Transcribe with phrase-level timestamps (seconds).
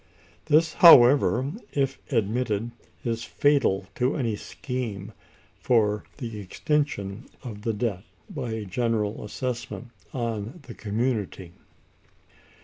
[0.45, 2.71] This, however, if admitted,
[3.05, 5.11] is fatal to any scheme
[5.59, 11.51] for the extinction of the debt by a general assessment on the community.